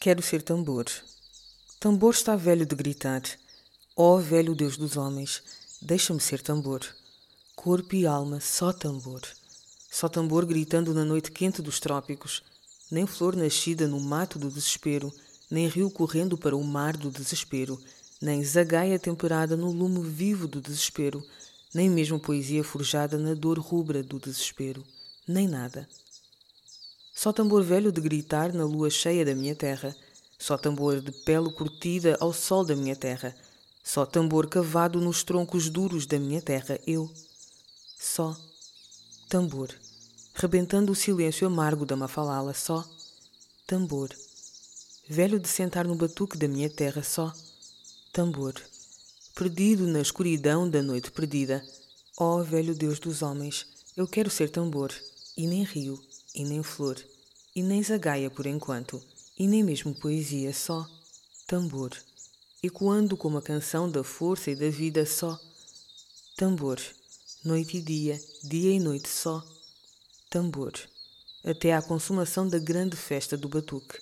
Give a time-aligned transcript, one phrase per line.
[0.00, 0.84] Quero ser tambor.
[1.80, 3.20] Tambor está velho de gritar.
[3.96, 5.42] Ó oh, velho Deus dos homens,
[5.82, 6.86] deixa-me ser tambor.
[7.56, 9.22] Corpo e alma, só tambor.
[9.90, 12.44] Só tambor gritando na noite quente dos trópicos.
[12.88, 15.12] Nem flor nascida no mato do desespero,
[15.50, 17.76] nem rio correndo para o mar do desespero,
[18.22, 21.26] nem zagaia temperada no lume vivo do desespero,
[21.74, 24.84] nem mesmo poesia forjada na dor rubra do desespero,
[25.26, 25.88] nem nada.
[27.20, 29.92] Só tambor velho de gritar na lua cheia da minha terra,
[30.38, 33.34] só tambor de pele curtida ao sol da minha terra,
[33.82, 37.10] só tambor cavado nos troncos duros da minha terra, eu.
[37.98, 38.36] Só
[39.28, 39.68] tambor,
[40.32, 42.88] rebentando o silêncio amargo da mafalala, só
[43.66, 44.10] tambor.
[45.08, 47.32] Velho de sentar no batuque da minha terra, só
[48.12, 48.54] tambor.
[49.34, 51.66] Perdido na escuridão da noite perdida,
[52.16, 54.94] ó oh, velho Deus dos homens, eu quero ser tambor,
[55.36, 56.00] e nem rio
[56.38, 56.96] e nem flor,
[57.54, 59.02] e nem zagaia por enquanto,
[59.36, 60.88] e nem mesmo poesia, só
[61.46, 61.90] tambor,
[62.62, 65.38] ecoando como a canção da força e da vida, só
[66.36, 66.80] tambor,
[67.44, 69.44] noite e dia, dia e noite, só
[70.30, 70.72] tambor,
[71.44, 73.98] até à consumação da grande festa do batuque.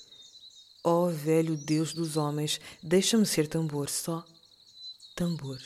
[0.85, 4.25] Ó oh, velho Deus dos homens, deixa-me ser tambor, só
[5.17, 5.59] tambor.